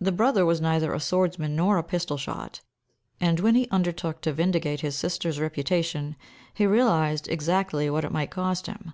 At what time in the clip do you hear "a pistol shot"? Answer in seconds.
1.76-2.60